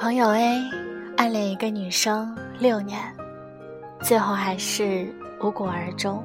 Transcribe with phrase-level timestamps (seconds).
[0.00, 0.70] 朋友 A
[1.18, 2.98] 暗恋一个女生六年，
[4.00, 6.24] 最后还是无果而终。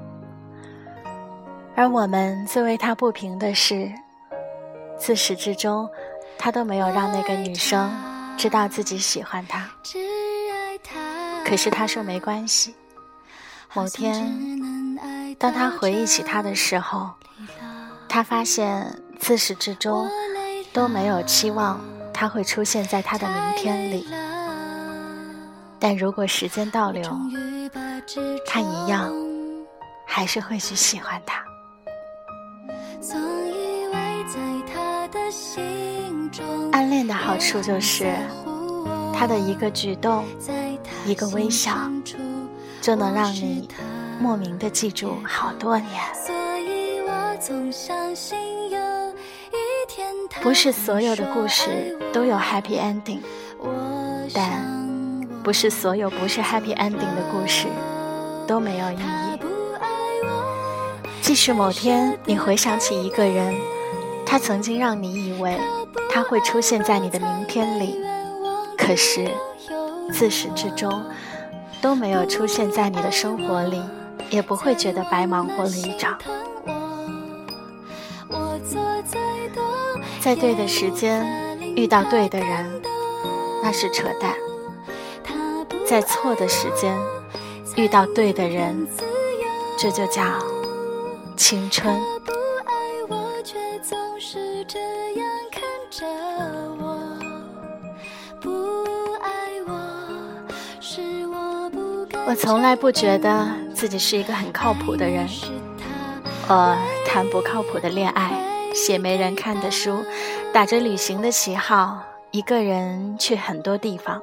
[1.76, 3.92] 而我们最为他不平的是，
[4.98, 5.90] 自始至终，
[6.38, 7.92] 他都没有让那个女生
[8.38, 9.70] 知道自己喜欢他。
[11.44, 12.74] 可是他说没关系。
[13.74, 14.98] 某天，
[15.38, 17.10] 当他回忆起他的时候，
[18.08, 20.10] 他发现自始至终
[20.72, 21.78] 都没有期望
[22.18, 24.08] 他会出现在他的明天里。
[25.78, 27.04] 但如果时间倒流，
[28.48, 29.14] 他一样
[30.08, 31.44] 还是会去喜欢他。
[36.72, 38.16] 暗恋的好处就是，
[39.14, 40.24] 他的一个举动，
[41.06, 41.78] 一个微笑，
[42.82, 43.68] 就能让你
[44.22, 45.92] 莫名的记住好多年。
[50.46, 53.18] 不是所有的故事都有 happy ending，
[54.32, 57.66] 但不是所有不是 happy ending 的故事
[58.46, 59.40] 都没有意义。
[61.20, 63.56] 即使某天你回想起一个人，
[64.24, 65.58] 他曾经让你以为
[66.12, 68.00] 他会出现在你的明天里，
[68.78, 69.28] 可是
[70.14, 71.04] 自始至终
[71.82, 73.82] 都没有出现在你的生活里，
[74.30, 76.16] 也不会觉得白忙活了一场。
[80.26, 81.24] 在对的时间
[81.76, 82.82] 遇到对的人，
[83.62, 84.32] 那是扯淡；
[85.86, 86.98] 在错的时间
[87.76, 88.88] 遇到对的人，
[89.78, 90.24] 这就叫。
[91.38, 91.96] 青春。
[102.28, 105.30] 我从来不觉得自己是一个很靠谱的人。
[106.48, 106.76] 我
[107.06, 108.32] 谈不靠谱的恋爱，
[108.76, 110.04] 写没人看的书，
[110.54, 114.22] 打着旅行的旗号，一个人去很多地方。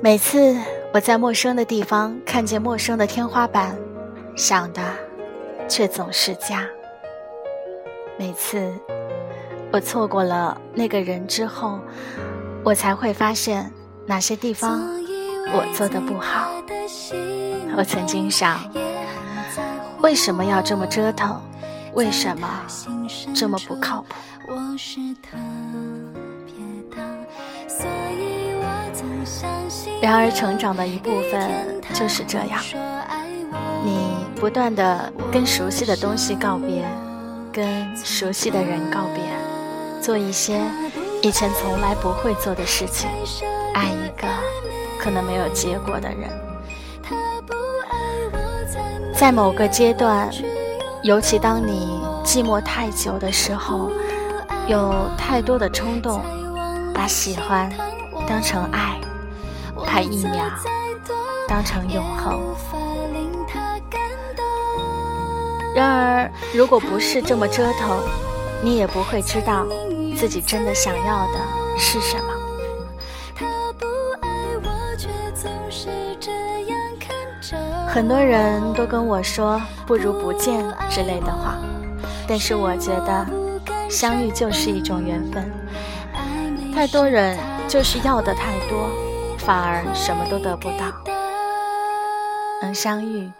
[0.00, 0.56] 每次
[0.94, 3.76] 我在陌生的地方看见陌生的天花板。
[4.36, 4.80] 想的，
[5.66, 6.64] 却总是家。
[8.16, 8.72] 每次
[9.72, 11.80] 我错过了那个人之后，
[12.62, 13.72] 我才会发现
[14.06, 14.80] 哪些地方
[15.52, 16.52] 我做的不好。
[17.76, 18.60] 我曾经想，
[20.00, 21.42] 为什么要这么折腾？
[21.96, 22.46] 为什么
[23.34, 24.54] 这么不靠谱？
[30.02, 32.62] 然而，成长的一部分就是这样。
[33.82, 36.86] 你不断的跟熟悉的东西告别，
[37.50, 39.24] 跟熟悉的人告别，
[40.02, 40.60] 做一些
[41.22, 43.08] 以前从来不会做的事情，
[43.72, 44.28] 爱一个
[45.00, 46.28] 可能没有结果的人。
[49.14, 50.30] 在某个阶段，
[51.06, 53.92] 尤其当你寂寞太久的时候，
[54.66, 56.20] 有太多的冲动，
[56.92, 57.70] 把喜欢
[58.26, 59.00] 当成爱，
[59.86, 60.50] 把一秒
[61.46, 62.40] 当成永恒。
[65.76, 68.00] 然而，如果不是这么折腾，
[68.60, 69.64] 你也不会知道
[70.16, 71.38] 自己真的想要的
[71.78, 72.35] 是什么。
[77.86, 81.56] 很多人都跟我说“不如不见”之类的话，
[82.26, 83.26] 但是我觉得，
[83.88, 85.50] 相遇就是一种缘分。
[86.74, 87.38] 太多人
[87.68, 88.88] 就是要的太多，
[89.38, 90.92] 反而什么都得不到。
[92.62, 93.30] 能相遇。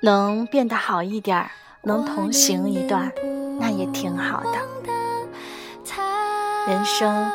[0.00, 1.50] 能变得好一点，
[1.82, 3.10] 能同行一段，
[3.58, 4.52] 那也挺好的。
[6.68, 7.28] 人生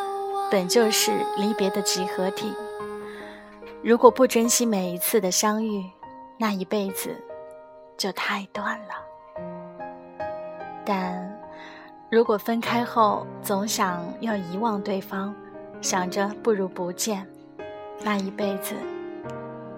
[0.49, 2.53] 本就是离别的集合体，
[3.83, 5.83] 如果不珍惜每一次的相遇，
[6.37, 7.21] 那一辈子
[7.97, 8.93] 就太短了。
[10.85, 11.37] 但
[12.09, 15.35] 如果分开后总想要遗忘对方，
[15.81, 17.27] 想着不如不见，
[18.01, 18.73] 那一辈子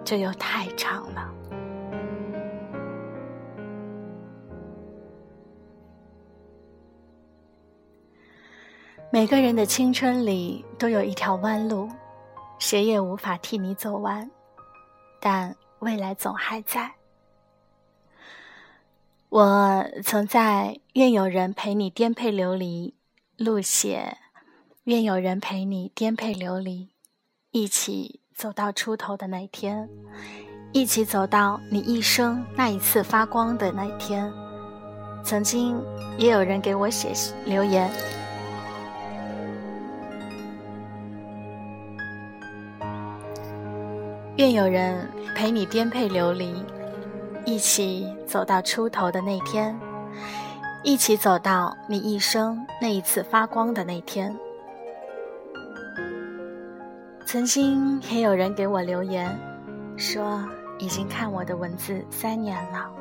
[0.03, 1.33] 就又太长了。
[9.09, 11.89] 每个人的青春里都有一条弯路，
[12.67, 14.31] 谁也无法替你走完，
[15.19, 16.95] 但未来总还在。
[19.29, 22.95] 我曾在“愿有人陪你颠沛流离”
[23.37, 24.17] 路写，
[24.85, 26.89] 愿有人陪你颠沛流离，
[27.51, 29.87] 一起走到出头的那天，
[30.73, 34.33] 一起走到你一生那一次发光的那天。
[35.23, 35.79] 曾经
[36.17, 37.13] 也有人给我写
[37.45, 37.91] 留言。
[44.37, 46.61] 愿有人陪你颠沛流离，
[47.45, 49.73] 一起走到出头的那天，
[50.83, 54.35] 一起走到你一生那一次发光的那天。
[57.25, 59.33] 曾经也有人给我留言，
[59.95, 60.43] 说
[60.79, 62.91] 已经看我的文字三年了。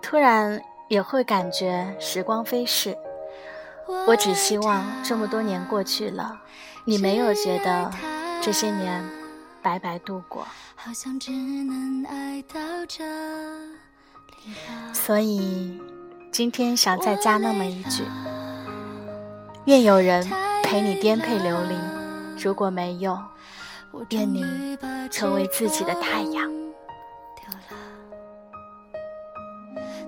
[0.00, 2.96] 突然也会感觉时光飞逝，
[4.06, 6.40] 我只希望这么多年过去了，
[6.86, 7.90] 你没有觉得
[8.40, 9.04] 这些年
[9.62, 10.46] 白白度过。
[14.92, 15.80] 所以
[16.32, 18.02] 今天想再加那么一句：
[19.66, 20.28] 愿有人
[20.62, 21.76] 陪你颠沛流离，
[22.42, 23.18] 如果没有，
[24.10, 24.44] 愿你
[25.10, 26.50] 成为自己的太阳。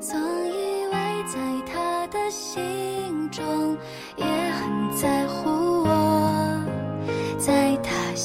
[0.01, 1.39] 总以为在
[1.73, 3.77] 他的心中
[4.17, 4.25] 也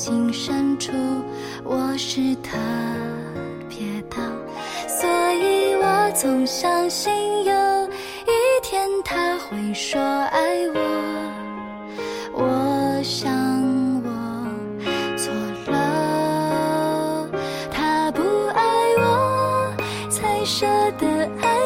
[0.10, 0.92] 心深处
[1.64, 2.58] 我是特
[3.70, 4.18] 别的，
[4.88, 7.14] 所以我总相信
[7.44, 7.54] 有
[8.26, 8.32] 一
[8.64, 10.80] 天他会说爱我。
[12.34, 13.32] 我想
[14.04, 14.10] 我
[15.16, 15.32] 错
[15.72, 17.30] 了，
[17.70, 18.24] 他不
[18.56, 18.64] 爱
[18.98, 19.72] 我
[20.10, 20.66] 才舍
[20.98, 21.08] 得
[21.40, 21.60] 爱。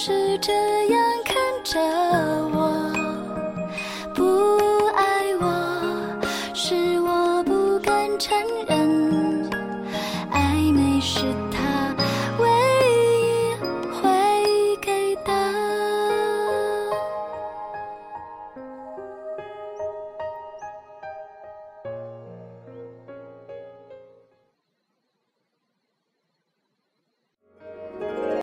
[0.00, 1.34] 是这样看
[1.64, 1.80] 着
[2.56, 2.67] 我。